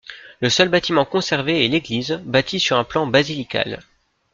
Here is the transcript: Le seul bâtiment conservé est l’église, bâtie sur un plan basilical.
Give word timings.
Le 0.39 0.49
seul 0.49 0.69
bâtiment 0.69 1.05
conservé 1.05 1.63
est 1.63 1.67
l’église, 1.67 2.13
bâtie 2.25 2.59
sur 2.59 2.75
un 2.75 2.83
plan 2.83 3.05
basilical. 3.05 3.83